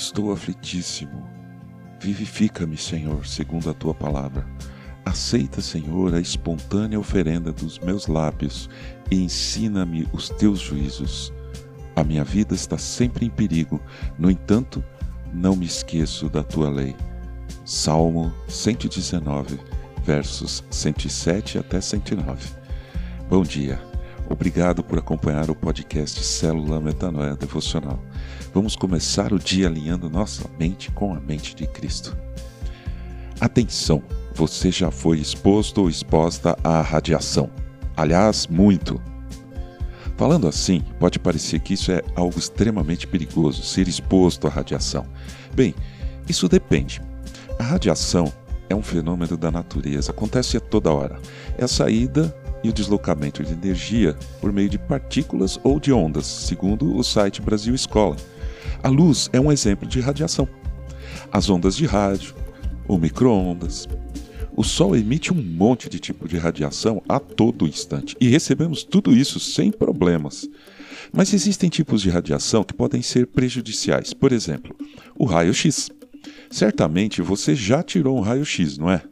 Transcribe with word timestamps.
Estou 0.00 0.32
aflitíssimo. 0.32 1.28
Vivifica-me, 2.00 2.74
Senhor, 2.74 3.26
segundo 3.26 3.68
a 3.68 3.74
tua 3.74 3.92
palavra. 3.92 4.46
Aceita, 5.04 5.60
Senhor, 5.60 6.14
a 6.14 6.20
espontânea 6.20 6.98
oferenda 6.98 7.52
dos 7.52 7.78
meus 7.80 8.06
lábios 8.06 8.70
e 9.10 9.16
ensina-me 9.22 10.08
os 10.10 10.30
teus 10.30 10.58
juízos. 10.58 11.30
A 11.94 12.02
minha 12.02 12.24
vida 12.24 12.54
está 12.54 12.78
sempre 12.78 13.26
em 13.26 13.30
perigo, 13.30 13.78
no 14.18 14.30
entanto, 14.30 14.82
não 15.34 15.54
me 15.54 15.66
esqueço 15.66 16.30
da 16.30 16.42
tua 16.42 16.70
lei. 16.70 16.96
Salmo 17.66 18.32
119, 18.48 19.60
versos 20.02 20.64
107 20.70 21.58
até 21.58 21.78
109. 21.78 22.48
Bom 23.28 23.42
dia. 23.42 23.89
Obrigado 24.30 24.84
por 24.84 24.96
acompanhar 24.96 25.50
o 25.50 25.56
podcast 25.56 26.22
Célula 26.22 26.80
Metanoia 26.80 27.34
Devocional. 27.34 28.00
Vamos 28.54 28.76
começar 28.76 29.32
o 29.32 29.40
dia 29.40 29.66
alinhando 29.66 30.08
nossa 30.08 30.48
mente 30.56 30.88
com 30.92 31.12
a 31.12 31.20
mente 31.20 31.52
de 31.52 31.66
Cristo. 31.66 32.16
Atenção, 33.40 34.00
você 34.32 34.70
já 34.70 34.88
foi 34.88 35.18
exposto 35.18 35.78
ou 35.78 35.90
exposta 35.90 36.56
à 36.62 36.80
radiação. 36.80 37.50
Aliás, 37.96 38.46
muito. 38.46 39.02
Falando 40.16 40.46
assim, 40.46 40.80
pode 41.00 41.18
parecer 41.18 41.58
que 41.58 41.74
isso 41.74 41.90
é 41.90 42.00
algo 42.14 42.38
extremamente 42.38 43.08
perigoso, 43.08 43.64
ser 43.64 43.88
exposto 43.88 44.46
à 44.46 44.50
radiação. 44.50 45.04
Bem, 45.52 45.74
isso 46.28 46.48
depende. 46.48 47.02
A 47.58 47.64
radiação 47.64 48.32
é 48.68 48.76
um 48.76 48.82
fenômeno 48.82 49.36
da 49.36 49.50
natureza, 49.50 50.12
acontece 50.12 50.56
a 50.56 50.60
toda 50.60 50.92
hora. 50.92 51.18
É 51.58 51.64
a 51.64 51.68
saída 51.68 52.32
e 52.62 52.68
o 52.68 52.72
deslocamento 52.72 53.42
de 53.42 53.52
energia 53.52 54.16
por 54.40 54.52
meio 54.52 54.68
de 54.68 54.78
partículas 54.78 55.58
ou 55.62 55.80
de 55.80 55.92
ondas, 55.92 56.26
segundo 56.26 56.96
o 56.96 57.02
site 57.02 57.40
Brasil 57.40 57.74
Escola. 57.74 58.16
A 58.82 58.88
luz 58.88 59.28
é 59.32 59.40
um 59.40 59.52
exemplo 59.52 59.88
de 59.88 60.00
radiação. 60.00 60.48
As 61.32 61.48
ondas 61.48 61.76
de 61.76 61.86
rádio, 61.86 62.34
o 62.86 62.98
micro-ondas. 62.98 63.88
O 64.56 64.64
Sol 64.64 64.96
emite 64.96 65.32
um 65.32 65.40
monte 65.40 65.88
de 65.88 65.98
tipo 65.98 66.28
de 66.28 66.36
radiação 66.36 67.02
a 67.08 67.18
todo 67.18 67.66
instante 67.66 68.16
e 68.20 68.28
recebemos 68.28 68.82
tudo 68.82 69.16
isso 69.16 69.38
sem 69.38 69.70
problemas. 69.70 70.48
Mas 71.12 71.32
existem 71.32 71.68
tipos 71.68 72.02
de 72.02 72.10
radiação 72.10 72.62
que 72.62 72.74
podem 72.74 73.00
ser 73.00 73.26
prejudiciais. 73.26 74.12
Por 74.12 74.32
exemplo, 74.32 74.74
o 75.16 75.24
raio-x. 75.24 75.90
Certamente 76.50 77.22
você 77.22 77.54
já 77.54 77.80
tirou 77.80 78.18
um 78.18 78.20
raio-x, 78.20 78.76
não 78.76 78.90
é? 78.90 79.02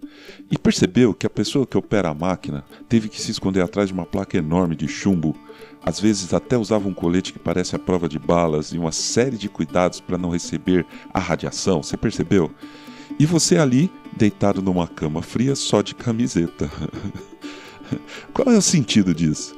E 0.50 0.58
percebeu 0.58 1.14
que 1.14 1.24
a 1.24 1.30
pessoa 1.30 1.64
que 1.64 1.78
opera 1.78 2.08
a 2.08 2.14
máquina 2.14 2.64
teve 2.88 3.08
que 3.08 3.20
se 3.20 3.30
esconder 3.30 3.62
atrás 3.62 3.88
de 3.88 3.94
uma 3.94 4.04
placa 4.04 4.36
enorme 4.36 4.74
de 4.74 4.88
chumbo. 4.88 5.36
Às 5.80 6.00
vezes 6.00 6.34
até 6.34 6.58
usava 6.58 6.88
um 6.88 6.92
colete 6.92 7.32
que 7.32 7.38
parece 7.38 7.76
a 7.76 7.78
prova 7.78 8.08
de 8.08 8.18
balas 8.18 8.72
e 8.72 8.78
uma 8.78 8.90
série 8.90 9.36
de 9.38 9.48
cuidados 9.48 10.00
para 10.00 10.18
não 10.18 10.30
receber 10.30 10.84
a 11.14 11.20
radiação. 11.20 11.80
Você 11.80 11.96
percebeu? 11.96 12.50
E 13.20 13.24
você 13.24 13.56
ali, 13.56 13.88
deitado 14.16 14.60
numa 14.60 14.88
cama 14.88 15.22
fria 15.22 15.54
só 15.54 15.80
de 15.80 15.94
camiseta. 15.94 16.68
Qual 18.34 18.52
é 18.52 18.58
o 18.58 18.62
sentido 18.62 19.14
disso? 19.14 19.56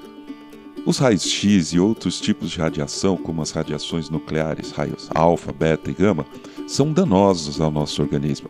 Os 0.84 0.98
raios 0.98 1.24
X 1.24 1.72
e 1.72 1.78
outros 1.78 2.20
tipos 2.20 2.50
de 2.50 2.58
radiação, 2.58 3.16
como 3.16 3.42
as 3.42 3.50
radiações 3.50 4.08
nucleares, 4.08 4.70
raios 4.70 5.10
alfa, 5.14 5.52
beta 5.52 5.90
e 5.90 5.94
gama, 5.94 6.26
são 6.70 6.92
danosos 6.92 7.60
ao 7.60 7.68
nosso 7.68 8.00
organismo. 8.00 8.48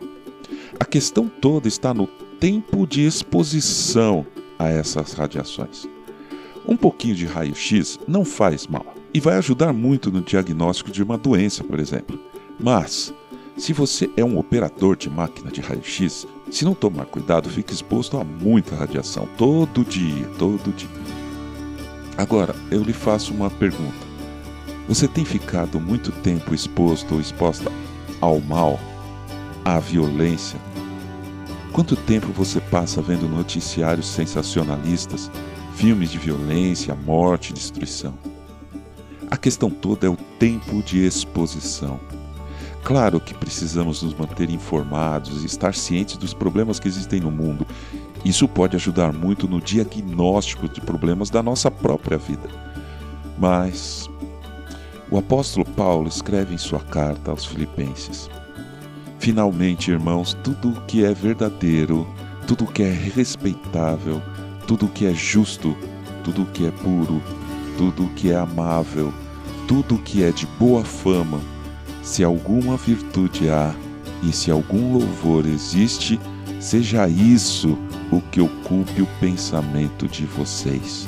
A 0.79 0.85
questão 0.85 1.27
toda 1.27 1.67
está 1.67 1.91
no 1.91 2.05
tempo 2.39 2.85
de 2.85 3.03
exposição 3.03 4.23
a 4.59 4.69
essas 4.69 5.13
radiações. 5.13 5.87
Um 6.67 6.77
pouquinho 6.77 7.15
de 7.15 7.25
raio-x 7.25 7.99
não 8.07 8.23
faz 8.23 8.67
mal 8.67 8.85
e 9.11 9.19
vai 9.19 9.37
ajudar 9.37 9.73
muito 9.73 10.11
no 10.11 10.21
diagnóstico 10.21 10.91
de 10.91 11.01
uma 11.01 11.17
doença, 11.17 11.63
por 11.63 11.79
exemplo. 11.79 12.19
Mas, 12.59 13.11
se 13.57 13.73
você 13.73 14.07
é 14.15 14.23
um 14.23 14.37
operador 14.37 14.95
de 14.95 15.09
máquina 15.09 15.49
de 15.49 15.59
raio-x, 15.59 16.27
se 16.51 16.63
não 16.63 16.75
tomar 16.75 17.05
cuidado, 17.05 17.49
fica 17.49 17.73
exposto 17.73 18.19
a 18.19 18.23
muita 18.23 18.75
radiação 18.75 19.27
todo 19.35 19.83
dia, 19.83 20.27
todo 20.37 20.71
dia. 20.75 20.87
Agora, 22.15 22.55
eu 22.69 22.83
lhe 22.83 22.93
faço 22.93 23.33
uma 23.33 23.49
pergunta. 23.49 24.11
Você 24.87 25.07
tem 25.07 25.25
ficado 25.25 25.79
muito 25.79 26.11
tempo 26.11 26.53
exposto 26.53 27.15
ou 27.15 27.19
exposta 27.19 27.71
ao 28.21 28.39
mal, 28.39 28.79
à 29.65 29.79
violência, 29.79 30.59
Quanto 31.71 31.95
tempo 31.95 32.27
você 32.33 32.59
passa 32.59 33.01
vendo 33.01 33.29
noticiários 33.29 34.05
sensacionalistas, 34.07 35.31
filmes 35.73 36.11
de 36.11 36.17
violência, 36.17 36.93
morte, 36.93 37.53
destruição? 37.53 38.13
A 39.29 39.37
questão 39.37 39.69
toda 39.69 40.05
é 40.05 40.09
o 40.09 40.17
tempo 40.37 40.83
de 40.83 41.05
exposição. 41.05 41.97
Claro 42.83 43.21
que 43.21 43.33
precisamos 43.33 44.03
nos 44.03 44.13
manter 44.13 44.49
informados 44.49 45.43
e 45.43 45.45
estar 45.45 45.73
cientes 45.73 46.17
dos 46.17 46.33
problemas 46.33 46.77
que 46.77 46.89
existem 46.89 47.21
no 47.21 47.31
mundo. 47.31 47.65
Isso 48.25 48.49
pode 48.49 48.75
ajudar 48.75 49.13
muito 49.13 49.47
no 49.47 49.61
diagnóstico 49.61 50.67
de 50.67 50.81
problemas 50.81 51.29
da 51.29 51.41
nossa 51.41 51.71
própria 51.71 52.17
vida. 52.17 52.49
Mas 53.39 54.09
o 55.11 55.17
apóstolo 55.17 55.65
Paulo 55.65 56.07
escreve 56.07 56.55
em 56.55 56.57
sua 56.57 56.79
carta 56.79 57.29
aos 57.29 57.45
Filipenses: 57.45 58.29
Finalmente, 59.19 59.91
irmãos, 59.91 60.33
tudo 60.41 60.69
o 60.69 60.81
que 60.85 61.03
é 61.03 61.13
verdadeiro, 61.13 62.07
tudo 62.47 62.63
o 62.63 62.67
que 62.67 62.81
é 62.81 62.91
respeitável, 62.91 64.21
tudo 64.65 64.85
o 64.85 64.89
que 64.89 65.05
é 65.05 65.13
justo, 65.13 65.75
tudo 66.23 66.43
o 66.43 66.45
que 66.45 66.65
é 66.65 66.71
puro, 66.71 67.21
tudo 67.77 68.05
o 68.05 68.09
que 68.11 68.31
é 68.31 68.37
amável, 68.37 69.13
tudo 69.67 69.95
o 69.95 69.99
que 69.99 70.23
é 70.23 70.31
de 70.31 70.47
boa 70.57 70.83
fama, 70.83 71.41
se 72.01 72.23
alguma 72.23 72.77
virtude 72.77 73.49
há 73.49 73.75
e 74.23 74.31
se 74.31 74.49
algum 74.49 74.93
louvor 74.93 75.45
existe, 75.45 76.19
seja 76.59 77.07
isso 77.07 77.77
o 78.11 78.21
que 78.21 78.39
ocupe 78.39 79.01
o 79.01 79.07
pensamento 79.19 80.07
de 80.07 80.25
vocês. 80.25 81.07